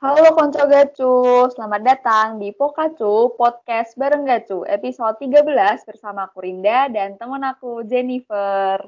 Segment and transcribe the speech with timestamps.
[0.00, 1.12] Halo Konco Gacu,
[1.52, 5.44] selamat datang di Pokacu Podcast bareng Gacu, episode 13
[5.84, 8.80] bersama aku Rinda dan teman aku Jennifer.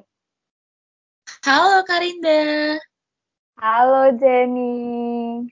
[1.45, 2.81] Halo Karinda.
[3.61, 5.45] Halo Jenny.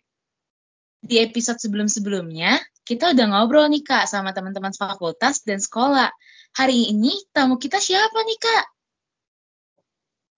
[1.04, 2.56] Di episode sebelum-sebelumnya,
[2.88, 6.08] kita udah ngobrol nih Kak sama teman-teman fakultas dan sekolah.
[6.56, 8.79] Hari ini tamu kita siapa nih Kak?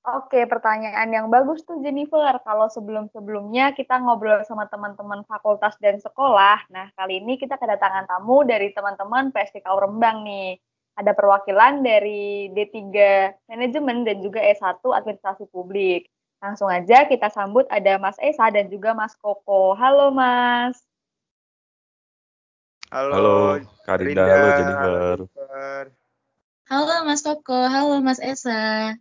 [0.02, 2.34] Oke, pertanyaan yang bagus tuh Jennifer.
[2.42, 8.42] Kalau sebelum-sebelumnya kita ngobrol sama teman-teman fakultas dan sekolah, nah kali ini kita kedatangan tamu
[8.42, 10.58] dari teman-teman PSDK Rembang nih.
[10.98, 12.82] Ada perwakilan dari D3
[13.46, 16.10] Manajemen dan juga S1 Administrasi Publik.
[16.42, 19.78] Langsung aja kita sambut ada Mas Esa dan juga Mas Koko.
[19.78, 20.82] Halo Mas.
[22.90, 23.36] Halo, halo
[23.86, 25.16] Karinda, halo Jennifer.
[26.66, 28.98] Halo Mas Koko, halo Mas Esa.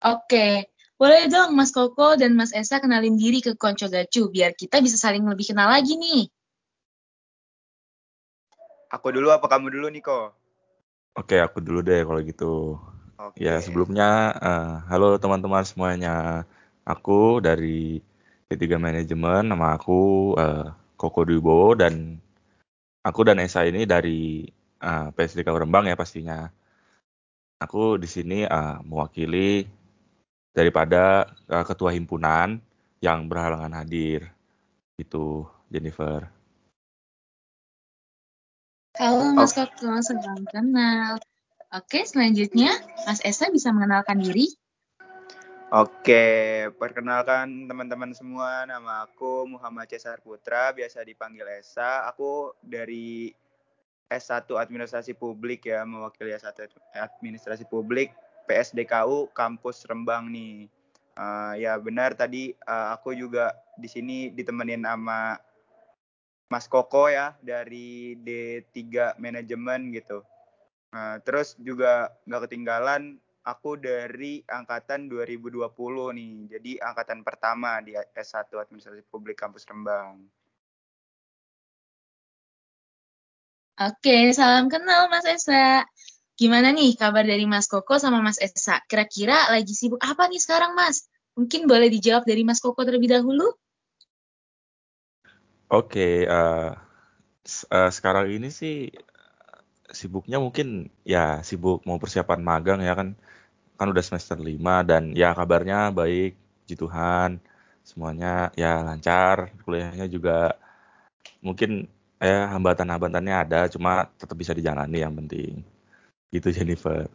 [0.00, 4.80] Oke, boleh dong Mas Koko dan Mas Esa kenalin diri ke Konco Gacu biar kita
[4.80, 6.28] bisa saling lebih kenal lagi nih.
[8.88, 10.32] Aku dulu apa kamu dulu Niko?
[11.20, 12.80] Oke, aku dulu deh kalau gitu.
[13.20, 13.36] Oke.
[13.36, 16.48] Ya sebelumnya, uh, halo teman-teman semuanya.
[16.88, 18.00] Aku dari
[18.48, 22.18] Ketiga Manajemen, nama aku uh, Koko Dubo dan
[23.04, 24.48] aku dan Esa ini dari
[24.80, 26.48] uh, PSDK Rembang ya pastinya.
[27.60, 29.79] Aku di sini uh, mewakili
[30.50, 32.58] daripada uh, ketua himpunan
[33.00, 34.28] yang berhalangan hadir.
[34.98, 36.28] Itu Jennifer.
[38.98, 39.64] Halo Mas oh.
[39.64, 41.16] Koko, senang kenal.
[41.70, 42.74] Oke, selanjutnya
[43.06, 44.50] Mas Esa bisa mengenalkan diri.
[45.70, 52.10] Oke, perkenalkan teman-teman semua, nama aku Muhammad Cesar Putra, biasa dipanggil Esa.
[52.10, 53.30] Aku dari
[54.10, 58.10] S1 Administrasi Publik ya, mewakili S1 Administrasi Publik
[58.50, 60.66] PSDKU kampus Rembang nih.
[61.14, 65.38] Uh, ya benar tadi uh, aku juga di sini ditemenin sama
[66.50, 70.26] Mas Koko ya dari D3 manajemen gitu.
[70.90, 75.70] Uh, terus juga nggak ketinggalan aku dari angkatan 2020
[76.18, 76.34] nih.
[76.58, 80.18] Jadi angkatan pertama di S1 Administrasi Publik Kampus Rembang.
[83.80, 85.88] Oke, salam kenal Mas Esa.
[86.40, 88.80] Gimana nih kabar dari Mas Koko sama Mas Esa?
[88.88, 91.04] Kira-kira lagi sibuk apa nih sekarang Mas?
[91.36, 93.52] Mungkin boleh dijawab dari Mas Koko terlebih dahulu?
[95.68, 98.88] Oke, okay, uh, uh, eh, sekarang ini sih
[99.92, 103.12] sibuknya mungkin ya sibuk mau persiapan magang ya kan
[103.76, 104.56] kan udah semester 5
[104.88, 107.36] dan ya kabarnya baik puji Tuhan
[107.84, 110.56] semuanya ya lancar kuliahnya juga
[111.44, 111.84] mungkin
[112.16, 115.66] ya hambatan-hambatannya ada cuma tetap bisa dijalani yang penting
[116.30, 117.10] gitu Jennifer.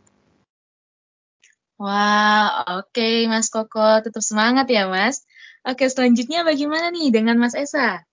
[1.76, 5.28] Wah, oke okay, Mas Koko, tetap semangat ya Mas.
[5.68, 8.06] Oke, selanjutnya bagaimana nih dengan Mas Esa?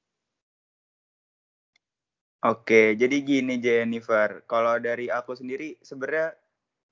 [2.42, 6.34] Oke, jadi gini Jennifer, kalau dari aku sendiri sebenarnya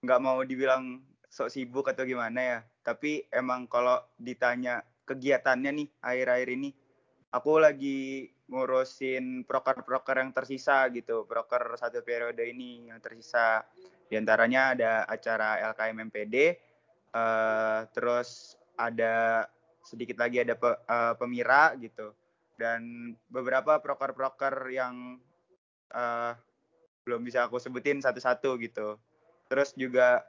[0.06, 6.48] nggak mau dibilang sok sibuk atau gimana ya, tapi emang kalau ditanya kegiatannya nih akhir-akhir
[6.54, 6.70] ini,
[7.34, 13.62] aku lagi ngurusin proker-proker yang tersisa gitu, proker satu periode ini yang tersisa.
[14.10, 16.50] Di antaranya ada acara LKM MPD, uh,
[17.14, 19.46] eh, terus ada
[19.86, 22.10] sedikit lagi ada pe, uh, pemira gitu,
[22.58, 25.22] dan beberapa proker-proker yang
[25.94, 26.34] uh,
[27.06, 28.98] belum bisa aku sebutin satu-satu gitu.
[29.46, 30.26] Terus juga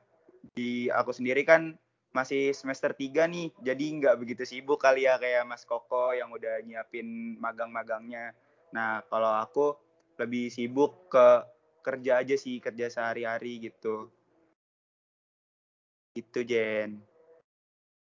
[0.53, 1.74] di aku sendiri kan
[2.11, 6.59] masih semester 3 nih, jadi nggak begitu sibuk kali ya kayak Mas Koko yang udah
[6.63, 8.35] nyiapin magang-magangnya.
[8.75, 9.75] Nah, kalau aku
[10.19, 11.44] lebih sibuk ke
[11.81, 14.13] kerja aja sih kerja sehari-hari gitu
[16.13, 17.01] itu Jen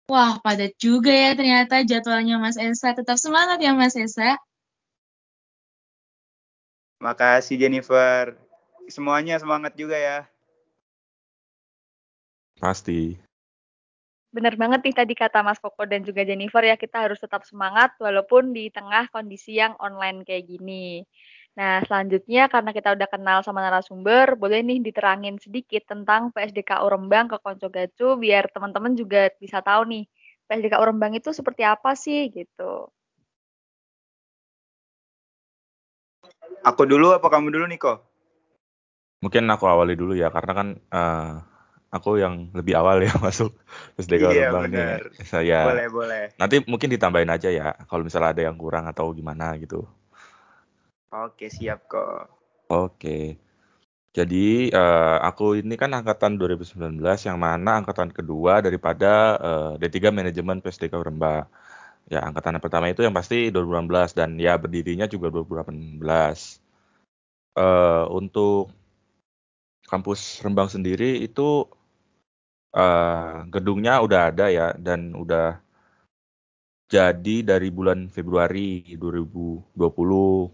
[0.05, 2.93] Wah, padat juga ya ternyata jadwalnya Mas Esa.
[2.93, 4.37] Tetap semangat ya Mas Esa.
[7.01, 8.37] Makasih Jennifer.
[8.85, 10.29] Semuanya semangat juga ya.
[12.61, 13.17] Pasti.
[14.35, 17.95] Benar banget nih tadi kata Mas Koko dan juga Jennifer ya, kita harus tetap semangat
[18.03, 21.07] walaupun di tengah kondisi yang online kayak gini.
[21.55, 27.31] Nah, selanjutnya karena kita udah kenal sama narasumber, boleh nih diterangin sedikit tentang PSDK Rembang
[27.31, 30.05] ke Konco Gacu biar teman-teman juga bisa tahu nih
[30.51, 32.91] PSDK Rembang itu seperti apa sih gitu.
[36.67, 38.03] Aku dulu apa kamu dulu Niko?
[39.23, 41.54] Mungkin aku awali dulu ya karena kan uh,
[41.95, 43.55] aku yang lebih awal ya masuk
[43.95, 45.15] PSDK iya, Rembang bener.
[45.15, 45.23] nih.
[45.23, 45.71] Saya.
[45.71, 46.25] Boleh, boleh.
[46.35, 49.87] Nanti mungkin ditambahin aja ya kalau misalnya ada yang kurang atau gimana gitu.
[51.15, 52.27] Oke, siap kok.
[52.67, 53.39] Oke.
[54.15, 60.59] Jadi uh, aku ini kan angkatan 2019 yang mana angkatan kedua daripada uh, D3 Manajemen
[60.63, 61.47] PSDK Rembang.
[62.05, 66.03] ya angkatan pertama itu yang pasti 2016 dan ya berdirinya juga 2018.
[67.55, 68.75] Uh, untuk
[69.87, 71.67] kampus Rembang sendiri itu
[72.75, 75.63] uh, gedungnya udah ada ya dan udah
[76.91, 79.75] jadi dari bulan Februari 2020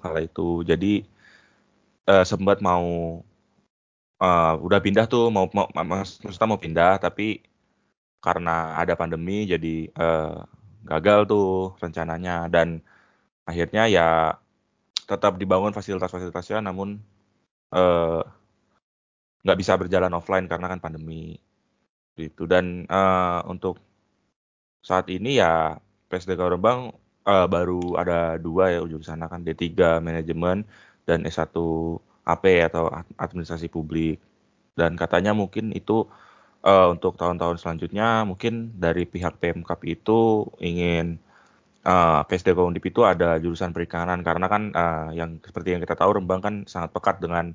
[0.00, 0.62] kala itu.
[0.62, 1.02] Jadi
[2.08, 3.20] uh, sempat mau
[4.20, 7.43] uh, udah pindah tuh mau, mau maksudnya mau pindah tapi
[8.20, 10.44] karena ada pandemi jadi uh,
[10.84, 11.49] gagal tuh
[11.81, 12.84] rencananya dan
[13.49, 14.08] akhirnya ya
[15.08, 17.00] tetap dibangun fasilitas-fasilitasnya namun
[17.72, 18.22] uh,
[19.44, 21.40] nggak bisa berjalan offline karena kan pandemi
[22.20, 23.81] gitu dan uh, untuk
[24.84, 25.76] saat ini ya
[26.08, 26.93] PSDK Rembang
[27.25, 30.64] uh, baru ada dua ya jurusan kan D3 manajemen
[31.05, 31.52] dan S1
[32.26, 32.88] AP atau
[33.19, 34.20] administrasi publik.
[34.76, 36.06] Dan katanya mungkin itu
[36.64, 41.19] uh, untuk tahun-tahun selanjutnya mungkin dari pihak PMKP itu ingin
[41.84, 44.22] uh, PSDK Undip itu ada jurusan perikanan.
[44.22, 47.52] Karena kan uh, yang seperti yang kita tahu Rembang kan sangat pekat dengan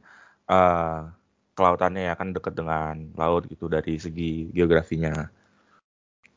[0.52, 1.10] uh,
[1.56, 5.32] kelautannya ya kan dekat dengan laut gitu dari segi geografinya.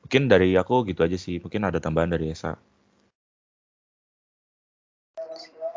[0.07, 1.43] Mungkin dari aku gitu aja sih.
[1.43, 2.57] Mungkin ada tambahan dari Esa.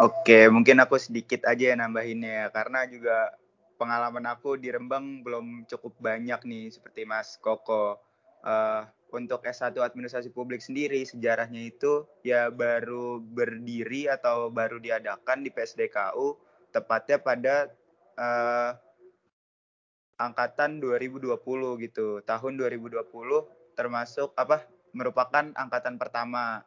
[0.01, 3.37] Oke, mungkin aku sedikit aja ya nambahinnya ya, karena juga
[3.77, 8.01] pengalaman aku di Rembang belum cukup banyak nih, seperti Mas Koko.
[8.41, 8.81] Uh,
[9.13, 16.33] untuk S1 Administrasi Publik sendiri, sejarahnya itu ya baru berdiri atau baru diadakan di PSDKU,
[16.73, 17.69] tepatnya pada
[18.17, 18.73] uh,
[20.21, 21.33] angkatan 2020
[21.81, 22.21] gitu.
[22.21, 23.01] Tahun 2020
[23.73, 26.61] termasuk apa merupakan angkatan pertama.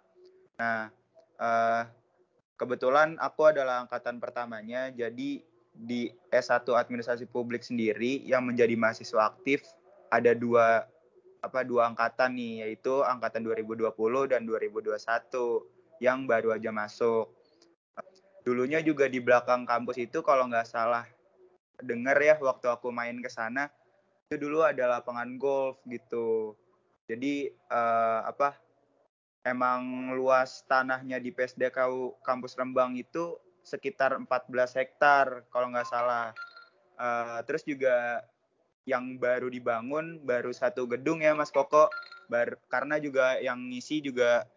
[0.58, 0.90] Nah,
[1.38, 1.82] uh,
[2.58, 5.42] kebetulan aku adalah angkatan pertamanya, jadi
[5.74, 9.66] di S1 Administrasi Publik sendiri yang menjadi mahasiswa aktif
[10.06, 10.86] ada dua
[11.42, 13.90] apa dua angkatan nih, yaitu angkatan 2020
[14.32, 14.96] dan 2021
[16.00, 17.28] yang baru aja masuk.
[18.44, 21.04] Dulunya juga di belakang kampus itu kalau nggak salah
[21.84, 23.68] dengar ya waktu aku main ke sana
[24.28, 26.56] itu dulu ada lapangan golf gitu.
[27.04, 28.56] Jadi uh, apa
[29.44, 31.76] emang luas tanahnya di PSDK
[32.24, 36.32] kampus Rembang itu sekitar 14 hektar kalau nggak salah.
[36.96, 38.24] Uh, terus juga
[38.84, 41.92] yang baru dibangun baru satu gedung ya Mas Koko.
[42.24, 44.48] Bar karena juga yang ngisi juga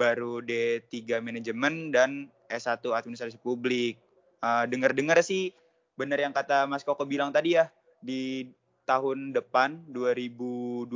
[0.00, 4.00] baru D3 manajemen dan S1 administrasi publik.
[4.40, 5.52] Uh, Dengar-dengar sih
[5.96, 7.68] benar yang kata Mas Koko bilang tadi ya
[8.02, 8.48] di
[8.82, 10.90] tahun depan 2022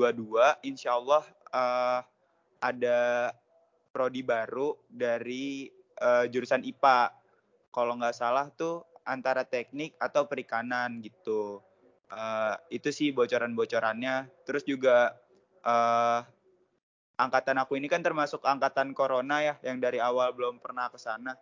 [0.67, 1.23] insya Allah
[1.55, 2.01] uh,
[2.59, 3.31] ada
[3.95, 5.71] prodi baru dari
[6.03, 7.15] uh, jurusan IPA
[7.73, 11.63] kalau nggak salah tuh antara teknik atau perikanan gitu.
[12.07, 14.31] Uh, itu sih bocoran-bocorannya.
[14.47, 15.15] Terus juga
[15.63, 16.21] uh,
[17.17, 21.33] angkatan aku ini kan termasuk angkatan corona ya yang dari awal belum pernah ke sana.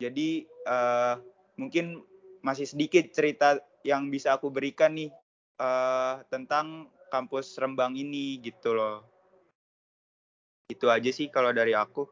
[0.00, 1.20] Jadi uh,
[1.60, 2.02] mungkin
[2.42, 5.10] masih sedikit cerita yang bisa aku berikan nih
[5.62, 9.06] uh, tentang kampus Rembang ini gitu loh.
[10.66, 12.06] Itu aja sih kalau dari aku.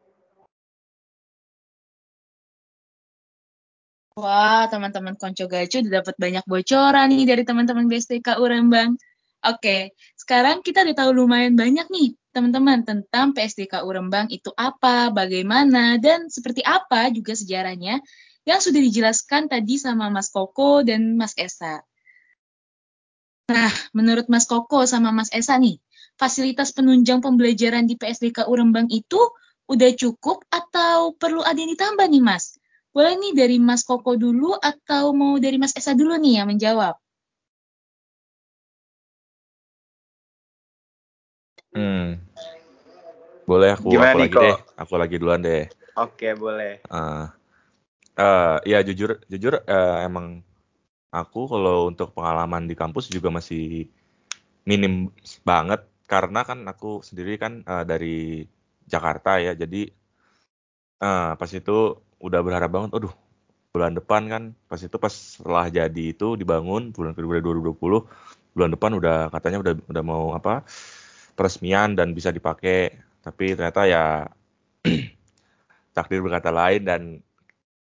[4.19, 8.99] Wah, teman-teman Konco Gacu udah dapat banyak bocoran nih dari teman-teman BSTKU Rembang.
[9.41, 15.97] Oke, sekarang kita udah tahu lumayan banyak nih, teman-teman, tentang PSDKU Rembang itu apa, bagaimana,
[15.97, 18.03] dan seperti apa juga sejarahnya
[18.47, 21.85] yang sudah dijelaskan tadi sama Mas Koko dan Mas Esa.
[23.51, 25.77] Nah, menurut Mas Koko sama Mas Esa nih,
[26.15, 29.19] fasilitas penunjang pembelajaran di PSDK Urembang itu
[29.67, 32.57] udah cukup atau perlu ada yang ditambah nih Mas?
[32.91, 36.95] Boleh nih dari Mas Koko dulu atau mau dari Mas Esa dulu nih yang menjawab?
[41.71, 42.19] Hmm,
[43.47, 44.43] boleh aku, Gimana aku lagi kok?
[44.43, 45.63] deh, aku lagi duluan deh.
[45.95, 46.83] Oke, boleh.
[46.91, 47.31] Uh,
[48.17, 50.43] uh, ya jujur jujur uh, emang
[51.11, 53.87] aku kalau untuk pengalaman di kampus juga masih
[54.67, 55.11] minim
[55.43, 55.83] banget.
[56.07, 58.43] Karena kan aku sendiri kan uh, dari
[58.83, 59.87] Jakarta ya jadi
[60.99, 63.13] uh, pas itu udah berharap banget aduh
[63.71, 64.43] bulan depan kan.
[64.67, 67.79] Pas itu pas setelah jadi itu dibangun bulan Februari 2020
[68.51, 70.67] bulan depan udah katanya udah udah mau apa
[71.35, 72.91] peresmian dan bisa dipakai.
[73.23, 74.27] Tapi ternyata ya
[75.95, 77.01] takdir berkata lain dan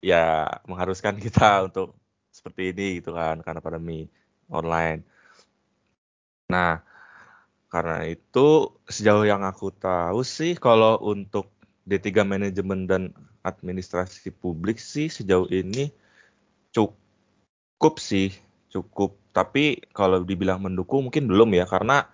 [0.04, 1.96] ya mengharuskan kita untuk
[2.28, 4.04] seperti ini gitu kan karena pandemi
[4.52, 5.00] online.
[6.52, 6.84] Nah,
[7.72, 11.48] karena itu sejauh yang aku tahu sih kalau untuk
[11.88, 13.02] D3 manajemen dan
[13.40, 15.88] administrasi publik sih sejauh ini
[16.74, 18.36] cukup sih,
[18.68, 19.16] cukup.
[19.32, 22.06] Tapi kalau dibilang mendukung mungkin belum ya karena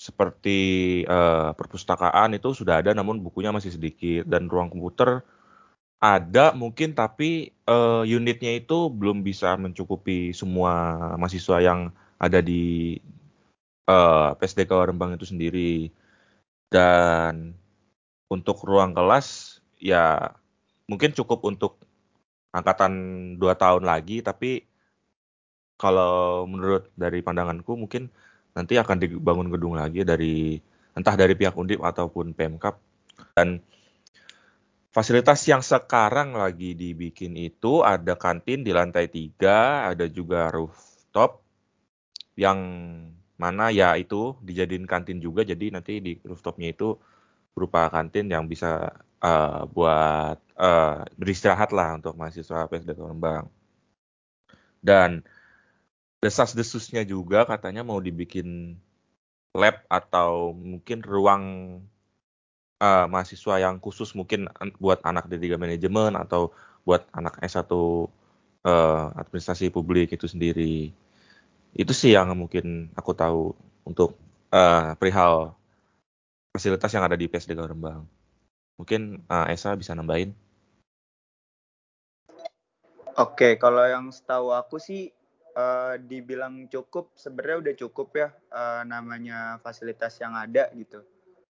[0.00, 0.58] seperti
[1.04, 5.20] uh, perpustakaan itu sudah ada namun bukunya masih sedikit dan ruang komputer
[6.00, 12.96] ada mungkin tapi uh, unitnya itu belum bisa mencukupi semua mahasiswa yang ada di
[13.84, 15.92] uh, PSDK Rembang itu sendiri.
[16.72, 17.52] Dan
[18.32, 20.32] untuk ruang kelas ya
[20.88, 21.82] mungkin cukup untuk
[22.54, 22.92] angkatan
[23.36, 24.64] dua tahun lagi tapi
[25.80, 28.08] kalau menurut dari pandanganku mungkin
[28.54, 30.60] nanti akan dibangun gedung lagi dari
[30.94, 32.78] entah dari pihak Undip ataupun Pemkap.
[33.36, 33.60] Dan
[34.90, 41.42] fasilitas yang sekarang lagi dibikin itu ada kantin di lantai tiga, ada juga rooftop
[42.34, 42.58] yang
[43.40, 46.98] mana ya itu dijadiin kantin juga jadi nanti di rooftopnya itu
[47.56, 48.92] berupa kantin yang bisa
[49.22, 53.48] uh, buat uh, beristirahat lah untuk mahasiswa PSD Lembang.
[54.80, 55.24] Dan
[56.20, 58.76] desas-desusnya juga katanya mau dibikin
[59.56, 61.44] lab atau mungkin ruang
[62.80, 64.48] uh, mahasiswa yang khusus mungkin
[64.80, 66.50] buat anak D3 manajemen atau
[66.82, 68.08] buat anak S1 uh,
[68.64, 70.90] eh, administrasi publik itu sendiri.
[71.76, 73.52] Itu sih yang mungkin aku tahu
[73.84, 74.16] untuk
[74.50, 75.54] uh, perihal
[76.50, 78.08] fasilitas yang ada di PSD Rembang.
[78.80, 80.32] Mungkin uh, Esa bisa nambahin.
[83.20, 85.12] Oke, kalau yang setahu aku sih
[85.52, 91.04] uh, dibilang cukup sebenarnya udah cukup ya uh, namanya fasilitas yang ada gitu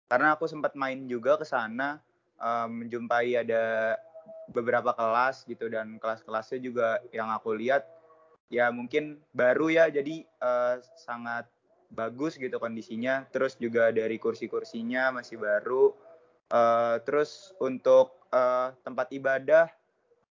[0.06, 1.98] karena aku sempat main juga ke sana
[2.38, 3.96] um, menjumpai ada
[4.50, 7.82] beberapa kelas gitu dan kelas-kelasnya juga yang aku lihat
[8.46, 11.50] ya mungkin baru ya jadi uh, sangat
[11.90, 13.26] bagus gitu kondisinya.
[13.30, 15.94] Terus juga dari kursi-kursinya masih baru.
[16.46, 19.66] Uh, terus untuk uh, tempat ibadah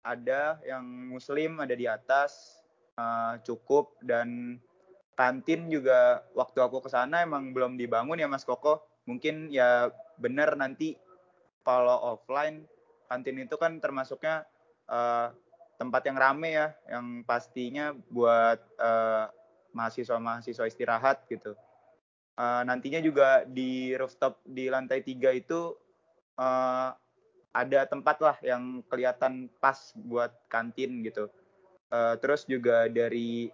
[0.07, 2.63] ada yang muslim ada di atas
[2.99, 3.95] uh, cukup.
[4.03, 4.59] Dan
[5.15, 8.83] kantin juga waktu aku ke sana emang belum dibangun ya Mas Koko.
[9.07, 10.93] Mungkin ya bener nanti
[11.63, 12.67] kalau offline
[13.07, 14.43] kantin itu kan termasuknya
[14.91, 15.31] uh,
[15.79, 19.31] tempat yang rame ya, yang pastinya buat uh,
[19.71, 21.55] mahasiswa-mahasiswa istirahat gitu.
[22.37, 25.73] Uh, nantinya juga di rooftop di lantai tiga itu
[26.37, 26.93] uh,
[27.57, 31.25] ada tempat lah yang kelihatan pas buat kantin gitu
[31.89, 33.49] uh, terus juga dari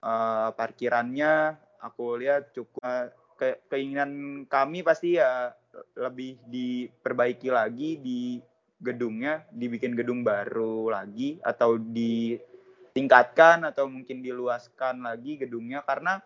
[0.00, 5.56] uh, parkirannya aku lihat cukup ke keinginan kami pasti ya
[5.96, 8.36] lebih diperbaiki lagi di
[8.76, 16.20] gedungnya dibikin gedung baru lagi atau ditingkatkan atau mungkin diluaskan lagi gedungnya karena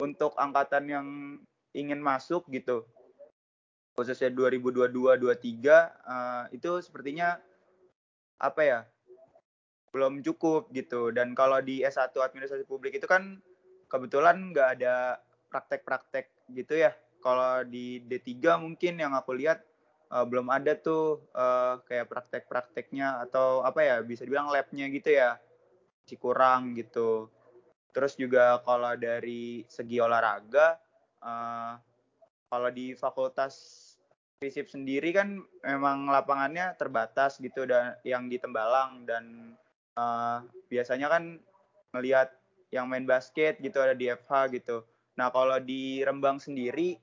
[0.00, 1.08] untuk angkatan yang
[1.76, 2.88] ingin masuk gitu
[3.92, 7.36] khususnya 2022 23 uh, itu sepertinya
[8.42, 8.80] apa ya
[9.94, 11.14] belum cukup gitu.
[11.14, 13.38] Dan kalau di S1 administrasi publik itu kan
[13.86, 15.22] kebetulan nggak ada
[15.54, 16.92] praktek-praktek gitu ya.
[17.24, 19.64] Kalau di D3 mungkin yang aku lihat
[20.12, 25.40] uh, belum ada tuh uh, kayak praktek-prakteknya atau apa ya bisa dibilang labnya gitu ya.
[26.04, 27.32] Masih kurang gitu.
[27.94, 30.76] Terus juga kalau dari segi olahraga
[31.24, 31.80] uh,
[32.52, 33.80] kalau di fakultas
[34.38, 39.56] FISIP sendiri kan memang lapangannya terbatas gitu dan yang di Tembalang dan
[39.96, 41.40] uh, biasanya kan
[41.96, 42.28] melihat
[42.74, 44.82] yang main basket gitu ada di FH gitu.
[45.14, 46.98] Nah kalau di Rembang sendiri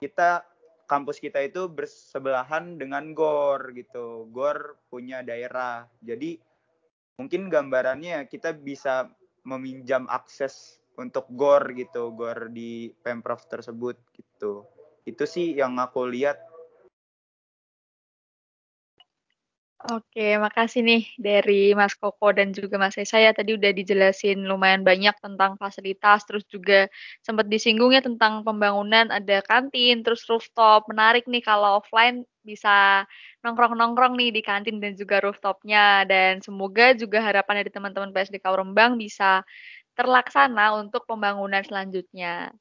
[0.00, 0.44] kita
[0.84, 4.28] kampus kita itu bersebelahan dengan GOR gitu.
[4.28, 5.88] GOR punya daerah.
[6.04, 6.36] Jadi
[7.16, 9.08] mungkin gambarannya kita bisa
[9.44, 14.68] meminjam akses untuk GOR gitu, GOR di Pemprov tersebut gitu.
[15.04, 16.53] Itu sih yang aku lihat
[19.84, 24.80] Oke, makasih nih dari Mas Koko dan juga Mas Esa ya tadi udah dijelasin lumayan
[24.80, 26.88] banyak tentang fasilitas, terus juga
[27.20, 30.88] sempat disinggung ya tentang pembangunan ada kantin, terus rooftop.
[30.88, 33.04] Menarik nih kalau offline bisa
[33.44, 36.08] nongkrong-nongkrong nih di kantin dan juga rooftopnya.
[36.08, 39.44] Dan semoga juga harapan dari teman-teman PSDK Rembang bisa
[39.96, 42.52] terlaksana untuk pembangunan selanjutnya.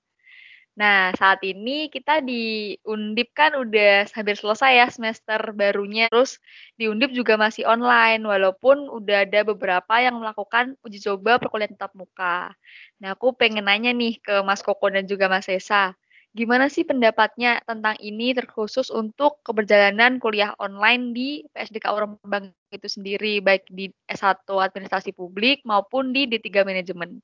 [0.73, 6.09] Nah, saat ini kita di Undip kan udah hampir selesai ya semester barunya.
[6.09, 6.41] Terus
[6.73, 11.93] di Undip juga masih online, walaupun udah ada beberapa yang melakukan uji coba perkuliahan tatap
[11.93, 12.57] muka.
[12.97, 15.93] Nah, aku pengen nanya nih ke Mas Koko dan juga Mas Esa.
[16.33, 23.37] Gimana sih pendapatnya tentang ini terkhusus untuk keberjalanan kuliah online di PSDK Rembang itu sendiri,
[23.45, 27.21] baik di S1 Administrasi Publik maupun di D3 Manajemen?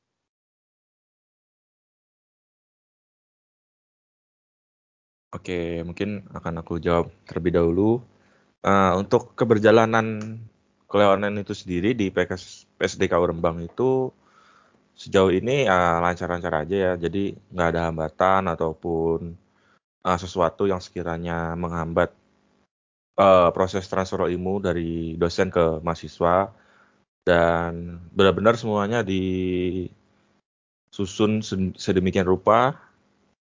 [5.30, 8.02] Oke, mungkin akan aku jawab terlebih dahulu.
[8.66, 10.42] Uh, untuk keberjalanan
[10.90, 14.10] online itu sendiri di PKS, PSDK Rembang itu
[14.98, 16.94] sejauh ini uh, lancar-lancar aja ya.
[16.98, 19.38] Jadi nggak ada hambatan ataupun
[20.02, 22.10] uh, sesuatu yang sekiranya menghambat
[23.22, 26.50] uh, proses transfer ilmu dari dosen ke mahasiswa
[27.22, 29.94] dan benar-benar semuanya disusun
[31.78, 32.89] sedemikian rupa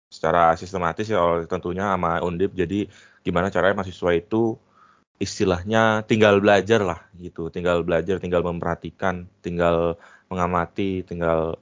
[0.09, 2.57] secara sistematis ya tentunya sama Undip.
[2.57, 2.89] Jadi
[3.23, 4.57] gimana caranya mahasiswa itu
[5.21, 7.53] istilahnya tinggal belajar lah gitu.
[7.53, 10.01] Tinggal belajar tinggal memperhatikan tinggal
[10.33, 11.61] mengamati tinggal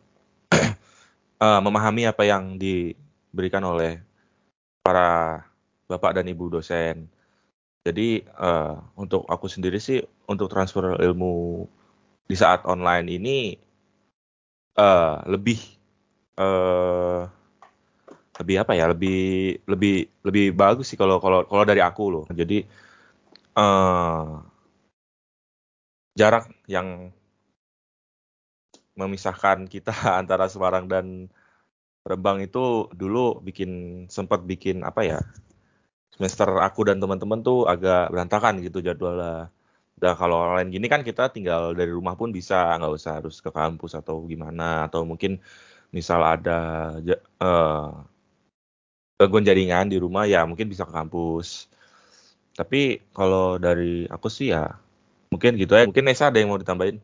[1.43, 4.01] uh, memahami apa yang diberikan oleh
[4.87, 5.43] para
[5.91, 7.11] bapak dan ibu dosen.
[7.87, 11.67] Jadi uh, untuk aku sendiri sih untuk transfer ilmu
[12.27, 13.39] di saat online ini
[14.75, 15.63] uh, lebih
[16.35, 17.31] uh,
[18.41, 19.17] lebih apa ya lebih
[19.65, 19.95] lebih
[20.27, 22.65] lebih bagus sih kalau kalau kalau dari aku loh jadi
[23.57, 24.45] uh,
[26.17, 27.13] jarak yang
[28.97, 31.29] memisahkan kita antara Semarang dan
[32.07, 35.19] Rembang itu dulu bikin sempat bikin apa ya
[36.17, 39.53] semester aku dan teman-teman tuh agak berantakan gitu jadwalnya.
[39.97, 43.49] Dan kalau online gini kan kita tinggal dari rumah pun bisa nggak usah harus ke
[43.53, 45.41] kampus atau gimana atau mungkin
[45.93, 46.61] misal ada
[47.41, 48.05] uh,
[49.17, 51.73] gangguan jaringan di rumah ya mungkin bisa ke kampus.
[52.53, 54.77] Tapi kalau dari aku sih ya
[55.33, 55.89] mungkin gitu ya.
[55.89, 57.01] Mungkin Nesa ada yang mau ditambahin?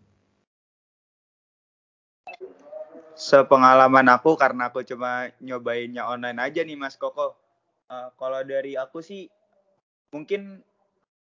[3.16, 7.37] Sepengalaman aku karena aku cuma nyobainnya online aja nih Mas Koko.
[7.88, 9.28] Uh, kalau dari aku sih
[10.12, 10.61] mungkin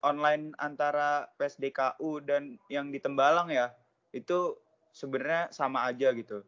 [0.05, 3.73] online antara PSDKU dan yang di Tembalang ya
[4.13, 4.57] itu
[4.93, 6.45] sebenarnya sama aja gitu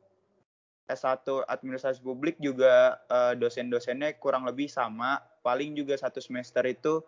[0.87, 5.19] S1 administrasi publik juga uh, dosen-dosennya kurang lebih sama.
[5.43, 7.03] Paling juga satu semester itu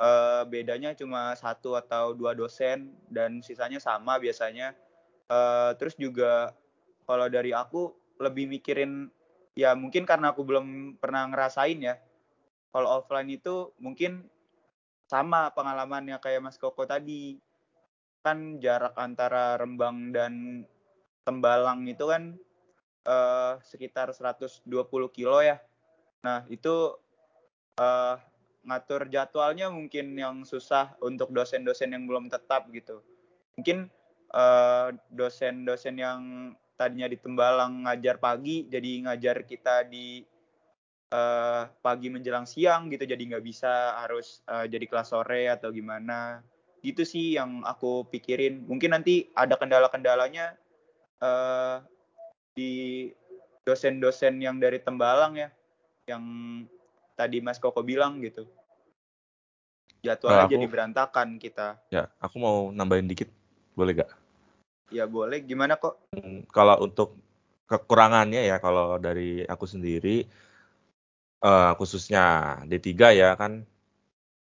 [0.00, 4.72] uh, bedanya cuma satu atau dua dosen dan sisanya sama biasanya.
[5.28, 6.56] Uh, terus juga
[7.04, 9.12] kalau dari aku lebih mikirin
[9.52, 12.00] ya mungkin karena aku belum pernah ngerasain ya.
[12.72, 14.24] Kalau offline itu mungkin
[15.08, 17.36] sama pengalamannya kayak Mas Koko tadi.
[18.24, 20.64] Kan jarak antara Rembang dan
[21.28, 22.40] Tembalang itu kan
[23.08, 24.68] uh, sekitar 120
[25.16, 25.56] kilo ya.
[26.20, 26.92] Nah, itu
[27.80, 28.16] uh,
[28.68, 33.00] ngatur jadwalnya mungkin yang susah untuk dosen-dosen yang belum tetap gitu.
[33.56, 33.88] Mungkin
[34.30, 36.20] eh, dosen-dosen yang
[36.76, 40.22] tadinya di Tembalang ngajar pagi, jadi ngajar kita di
[41.10, 46.38] uh, pagi menjelang siang gitu, jadi nggak bisa harus uh, jadi kelas sore atau gimana.
[46.78, 48.62] Gitu sih yang aku pikirin.
[48.70, 50.54] Mungkin nanti ada kendala-kendalanya
[51.18, 51.82] uh,
[52.58, 52.72] di
[53.62, 55.54] dosen-dosen yang dari Tembalang ya,
[56.10, 56.24] yang
[57.14, 58.50] tadi Mas Koko bilang gitu.
[60.02, 61.78] Jadwalnya nah, jadi berantakan kita.
[61.94, 63.30] Ya, aku mau nambahin dikit,
[63.78, 64.10] boleh gak?
[64.90, 66.02] Ya boleh, gimana kok?
[66.14, 67.14] Hmm, kalau untuk
[67.70, 70.24] kekurangannya ya, kalau dari aku sendiri,
[71.44, 73.66] uh, khususnya D3 ya kan,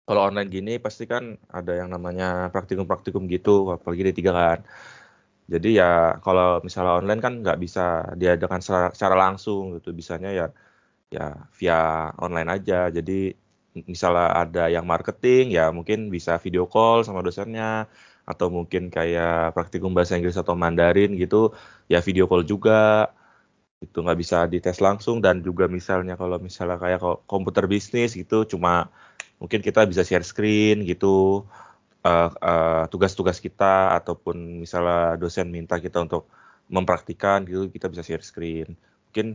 [0.07, 4.61] kalau online gini pasti kan ada yang namanya praktikum-praktikum gitu, apalagi D3 kan.
[5.53, 7.81] Jadi ya kalau misalnya online kan nggak bisa
[8.21, 10.47] diadakan secara, secara langsung gitu, bisanya ya
[11.15, 11.25] ya
[11.59, 12.91] via online aja.
[12.97, 13.31] Jadi
[13.87, 17.87] misalnya ada yang marketing ya mungkin bisa video call sama dosennya.
[18.27, 21.55] Atau mungkin kayak praktikum bahasa Inggris atau Mandarin gitu
[21.87, 23.07] ya video call juga.
[23.85, 25.23] Itu nggak bisa dites langsung.
[25.25, 28.91] Dan juga misalnya kalau misalnya kayak komputer bisnis gitu cuma
[29.41, 31.45] mungkin kita bisa share screen gitu
[32.07, 36.31] uh, uh, tugas-tugas kita ataupun misalnya dosen minta kita untuk
[36.71, 38.79] mempraktikan gitu kita bisa share screen.
[39.11, 39.35] Mungkin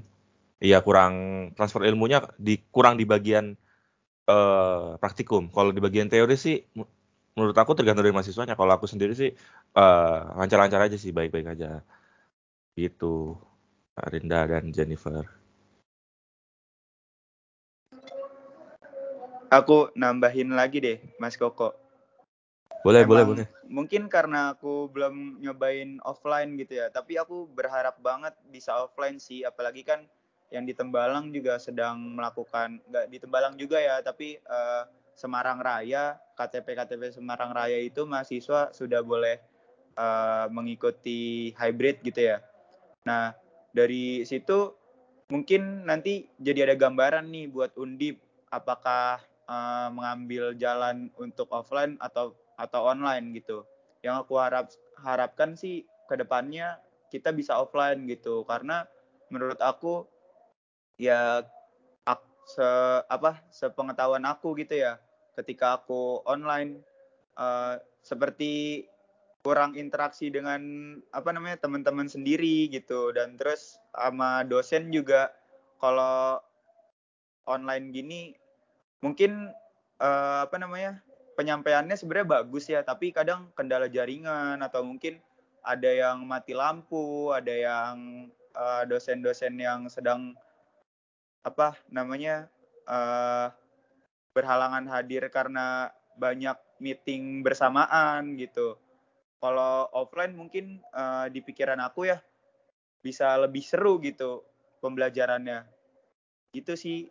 [0.62, 1.14] ya kurang
[1.58, 3.56] transfer ilmunya di kurang di bagian
[4.32, 5.52] uh, praktikum.
[5.52, 6.64] Kalau di bagian teori sih
[7.36, 8.56] menurut aku tergantung dari mahasiswanya.
[8.56, 9.32] Kalau aku sendiri sih
[9.76, 11.84] uh, lancar-lancar aja sih baik-baik aja.
[12.76, 13.36] Gitu
[14.00, 15.28] Rinda dan Jennifer.
[19.52, 21.81] Aku nambahin lagi deh Mas Koko
[22.82, 23.46] boleh, boleh, boleh.
[23.68, 29.44] Mungkin karena aku belum nyobain offline gitu ya, tapi aku berharap banget bisa offline sih,
[29.44, 30.08] apalagi kan
[30.52, 34.84] yang di Tembalang juga sedang melakukan, nggak di Tembalang juga ya, tapi uh,
[35.16, 39.38] Semarang Raya, KTP KTP Semarang Raya itu mahasiswa sudah boleh
[39.96, 42.38] uh, mengikuti hybrid gitu ya.
[43.06, 43.36] Nah
[43.72, 44.76] dari situ
[45.32, 48.20] mungkin nanti jadi ada gambaran nih buat Undip,
[48.52, 53.66] apakah uh, mengambil jalan untuk offline atau atau online gitu.
[54.06, 54.66] Yang aku harap
[55.02, 56.78] harapkan sih ke depannya
[57.12, 58.88] kita bisa offline gitu karena
[59.28, 60.08] menurut aku
[60.96, 61.44] ya
[62.08, 62.68] ak, se
[63.12, 65.02] apa sepengetahuan aku gitu ya
[65.36, 66.80] ketika aku online
[67.36, 68.86] uh, seperti
[69.42, 70.62] kurang interaksi dengan
[71.12, 75.34] apa namanya teman-teman sendiri gitu dan terus sama dosen juga
[75.82, 76.38] kalau
[77.50, 78.22] online gini
[79.02, 79.50] mungkin
[79.98, 81.02] uh, apa namanya
[81.42, 85.18] penyampaiannya sebenarnya bagus ya tapi kadang kendala jaringan atau mungkin
[85.66, 90.38] ada yang mati lampu ada yang uh, dosen-dosen yang sedang
[91.42, 92.46] apa namanya
[92.86, 93.50] uh,
[94.32, 98.78] berhalangan hadir karena banyak meeting bersamaan gitu.
[99.42, 102.22] Kalau offline mungkin uh, di pikiran aku ya
[103.02, 104.46] bisa lebih seru gitu
[104.86, 105.66] pembelajarannya.
[106.54, 107.10] Gitu sih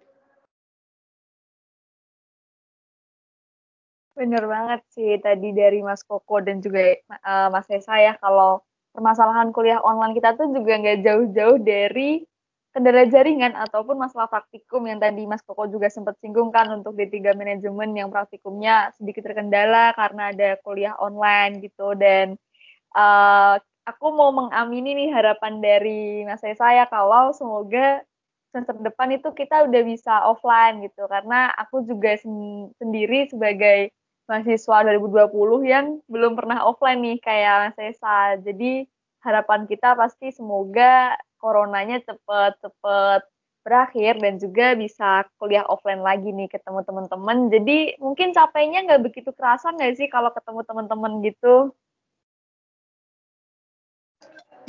[4.19, 9.55] Bener banget sih tadi dari Mas Koko dan juga uh, Mas Esa ya kalau permasalahan
[9.55, 12.27] kuliah online kita tuh juga nggak jauh-jauh dari
[12.71, 17.91] kendala jaringan ataupun masalah praktikum yang tadi Mas Koko juga sempat singgungkan untuk D3 manajemen
[17.95, 22.35] yang praktikumnya sedikit terkendala karena ada kuliah online gitu dan
[22.95, 28.03] uh, aku mau mengamini nih harapan dari Mas Esa ya kalau semoga
[28.51, 31.07] semester depan itu kita udah bisa offline gitu.
[31.07, 33.95] Karena aku juga sen sendiri sebagai
[34.31, 38.39] mahasiswa 2020 yang belum pernah offline nih kayak Mas Esa.
[38.39, 38.87] Jadi
[39.27, 43.27] harapan kita pasti semoga coronanya cepet-cepet
[43.61, 47.51] berakhir dan juga bisa kuliah offline lagi nih ketemu teman-teman.
[47.51, 51.75] Jadi mungkin capeknya nggak begitu kerasa nggak sih kalau ketemu teman-teman gitu?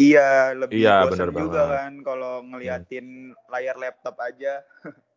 [0.01, 1.77] Iya, lebih iya, bosan juga banget.
[1.77, 3.51] kan kalau ngeliatin hmm.
[3.53, 4.65] layar laptop aja.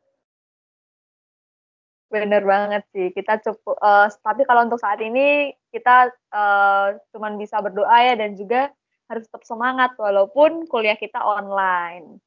[2.15, 3.11] Bener banget sih.
[3.11, 8.39] Kita cukup, uh, tapi kalau untuk saat ini kita uh, cuman bisa berdoa ya dan
[8.39, 8.71] juga
[9.11, 12.23] harus tetap semangat walaupun kuliah kita online.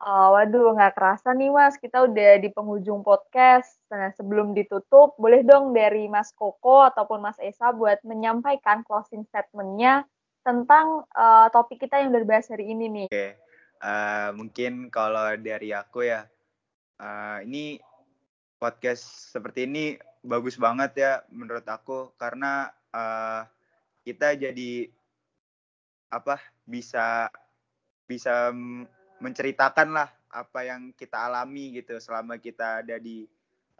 [0.00, 3.76] Uh, waduh, nggak kerasa nih Mas, kita udah di penghujung podcast.
[3.92, 10.08] Nah, sebelum ditutup, boleh dong dari Mas Koko ataupun Mas Esa buat menyampaikan closing statement-nya
[10.40, 13.08] tentang uh, topik kita yang udah dibahas hari ini nih.
[13.12, 13.30] Oke, okay.
[13.84, 16.24] uh, mungkin kalau dari aku ya,
[17.00, 17.80] uh, ini
[18.60, 23.48] podcast seperti ini bagus banget ya menurut aku karena uh,
[24.04, 24.92] kita jadi
[26.12, 26.36] apa
[26.68, 27.32] bisa
[28.04, 28.52] bisa
[29.22, 33.26] menceritakan lah apa yang kita alami gitu selama kita ada di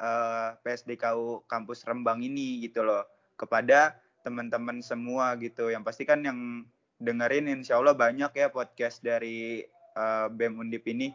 [0.00, 3.06] uh, PSDKU kampus Rembang ini gitu loh.
[3.38, 5.70] Kepada teman-teman semua gitu.
[5.70, 6.66] Yang pasti kan yang
[7.00, 9.64] dengerin insya Allah banyak ya podcast dari
[9.96, 11.14] uh, BEM Undip ini.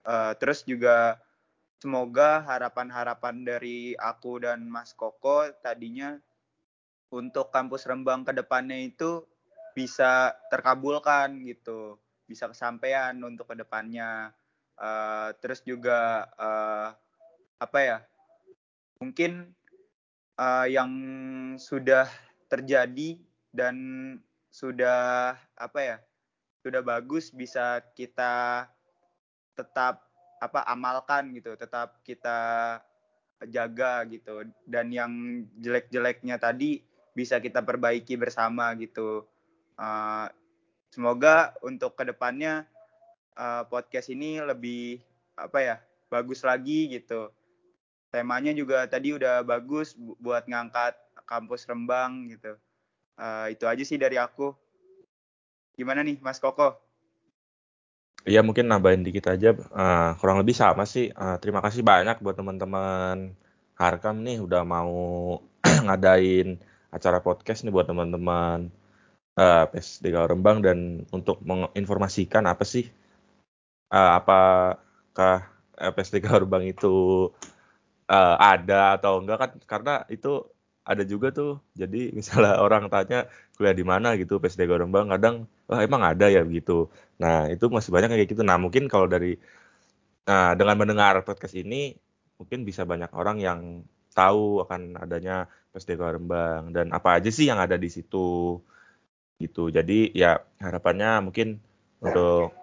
[0.00, 1.20] Uh, terus juga
[1.80, 6.20] semoga harapan-harapan dari aku dan Mas Koko tadinya
[7.08, 9.24] untuk kampus Rembang ke depannya itu
[9.72, 11.96] bisa terkabulkan gitu,
[12.28, 14.36] bisa kesampaian untuk ke depannya.
[14.80, 16.92] Uh, terus juga uh,
[17.56, 17.98] apa ya?
[19.00, 19.48] Mungkin
[20.36, 20.92] uh, yang
[21.56, 22.08] sudah
[22.52, 23.16] terjadi
[23.56, 23.76] dan
[24.52, 25.96] sudah apa ya?
[26.60, 28.68] Sudah bagus bisa kita
[29.56, 30.09] tetap
[30.40, 32.80] apa amalkan gitu tetap kita
[33.48, 34.48] jaga gitu.
[34.64, 36.80] Dan yang jelek-jeleknya tadi
[37.12, 39.28] bisa kita perbaiki bersama gitu.
[39.76, 40.28] Uh,
[40.92, 42.64] semoga untuk ke depannya
[43.36, 45.00] uh, podcast ini lebih
[45.36, 45.76] apa ya
[46.08, 47.28] bagus lagi gitu.
[48.10, 50.98] Temanya juga tadi udah bagus buat ngangkat
[51.28, 52.58] kampus Rembang gitu.
[53.20, 54.56] Uh, itu aja sih dari aku.
[55.78, 56.89] Gimana nih Mas Koko
[58.28, 61.08] Iya mungkin nambahin dikit aja, uh, kurang lebih sama sih.
[61.16, 63.32] Uh, terima kasih banyak buat teman-teman
[63.80, 64.92] Harkam nih udah mau
[65.88, 66.60] ngadain
[66.92, 68.68] acara podcast nih buat teman-teman
[69.40, 72.92] uh, PSDK Rembang dan untuk menginformasikan apa sih
[73.88, 75.48] uh, apakah
[75.80, 76.92] PSDK Rembang itu
[78.10, 79.50] uh, ada atau enggak kan?
[79.64, 80.44] Karena itu
[80.84, 81.62] ada juga tuh.
[81.72, 84.18] Jadi misalnya orang tanya kuliah di mana?
[84.20, 88.42] gitu PSDK Rembang kadang oh emang ada ya gitu nah itu masih banyak kayak gitu.
[88.48, 89.36] Nah mungkin kalau dari
[90.24, 91.92] nah dengan mendengar podcast ini
[92.40, 93.60] mungkin bisa banyak orang yang
[94.16, 98.58] tahu akan adanya PSDK Rembang dan apa aja sih yang ada di situ
[99.36, 99.68] gitu.
[99.68, 101.60] Jadi ya harapannya mungkin
[102.00, 102.56] untuk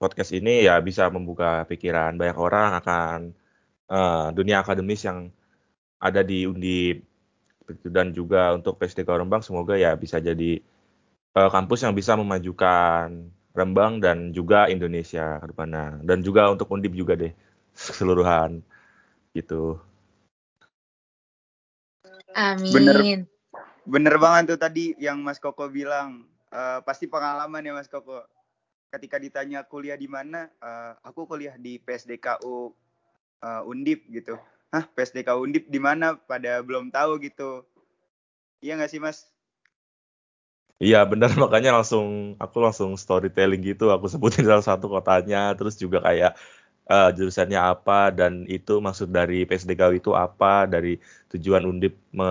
[0.00, 3.18] podcast ini ya bisa membuka pikiran banyak orang akan
[3.92, 5.28] uh, dunia akademis yang
[6.00, 7.04] ada di Undip.
[7.88, 10.60] Dan juga untuk PSDK Rembang semoga ya bisa jadi
[11.36, 16.96] uh, kampus yang bisa memajukan Rembang dan juga Indonesia ke depannya dan juga untuk Undip
[16.96, 17.32] juga deh
[17.76, 18.64] keseluruhan
[19.36, 19.76] gitu.
[22.32, 22.72] Amin.
[22.72, 22.96] Bener,
[23.84, 26.28] bener banget tuh tadi yang Mas Koko bilang.
[26.52, 28.24] Uh, pasti pengalaman ya Mas Koko.
[28.92, 32.76] Ketika ditanya kuliah di mana, uh, aku kuliah di PSDKU
[33.42, 34.36] uh, Undip gitu
[34.72, 37.66] hah PSDK Undip di mana pada belum tahu gitu
[38.64, 39.28] iya nggak sih mas
[40.80, 41.30] Iya benar.
[41.44, 43.90] Makanya langsung aku langsung storytelling gitu.
[43.94, 46.32] Aku sebutin salah satu kotanya terus juga kayak
[46.90, 50.98] uh, jurusannya apa dan itu maksud dari PSDKW itu apa dari
[51.32, 52.30] tujuan Undip me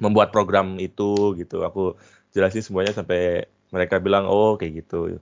[0.00, 1.64] membuat program itu gitu.
[1.64, 1.96] Aku
[2.34, 5.20] jelasin semuanya sampai mereka bilang oh kayak gitu.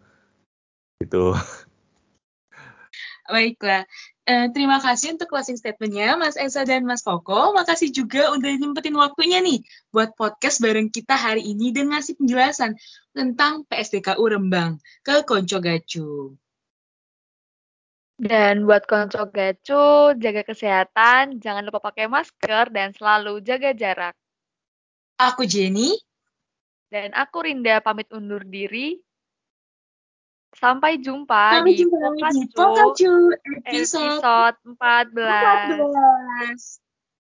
[1.03, 1.25] Gitu.
[3.33, 3.89] Baiklah
[4.29, 8.97] uh, terima kasih untuk closing statementnya Mas Esa dan Mas Koko makasih juga udah nyempetin
[8.97, 9.61] waktunya nih
[9.93, 12.77] buat podcast bareng kita hari ini dan ngasih penjelasan
[13.13, 16.35] tentang PSDKU Rembang ke Konco Gacu.
[18.15, 24.15] Dan buat konco gacu, jaga kesehatan, jangan lupa pakai masker, dan selalu jaga jarak.
[25.19, 25.99] Aku Jenny.
[26.87, 29.04] Dan aku Rinda pamit undur diri.
[30.55, 32.15] Sampai jumpa Sampai di jumpa
[32.55, 33.35] Pokacu,
[33.67, 35.19] episode, episode 14.
[35.19, 36.84] 14.